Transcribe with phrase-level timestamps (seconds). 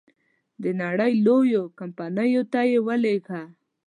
[0.63, 3.41] د نړی لویو کمپنیو ته یې ولېږه.